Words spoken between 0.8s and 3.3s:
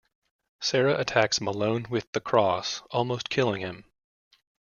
attacks Malone with the cross, almost